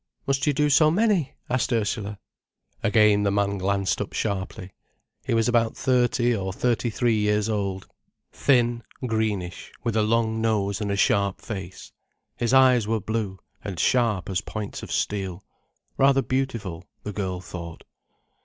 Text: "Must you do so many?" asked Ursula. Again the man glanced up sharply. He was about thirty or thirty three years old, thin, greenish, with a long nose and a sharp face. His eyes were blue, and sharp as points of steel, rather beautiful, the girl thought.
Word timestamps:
"Must 0.25 0.47
you 0.47 0.53
do 0.53 0.67
so 0.71 0.89
many?" 0.89 1.35
asked 1.47 1.71
Ursula. 1.71 2.17
Again 2.81 3.21
the 3.21 3.29
man 3.29 3.59
glanced 3.59 4.01
up 4.01 4.13
sharply. 4.13 4.71
He 5.27 5.35
was 5.35 5.47
about 5.47 5.77
thirty 5.77 6.35
or 6.35 6.51
thirty 6.51 6.89
three 6.89 7.15
years 7.19 7.47
old, 7.47 7.85
thin, 8.31 8.81
greenish, 9.05 9.71
with 9.83 9.95
a 9.95 10.01
long 10.01 10.41
nose 10.41 10.81
and 10.81 10.89
a 10.89 10.95
sharp 10.97 11.39
face. 11.39 11.91
His 12.35 12.51
eyes 12.51 12.87
were 12.87 12.99
blue, 12.99 13.37
and 13.63 13.79
sharp 13.79 14.27
as 14.27 14.41
points 14.41 14.81
of 14.81 14.91
steel, 14.91 15.43
rather 15.99 16.23
beautiful, 16.23 16.83
the 17.03 17.13
girl 17.13 17.39
thought. 17.39 17.83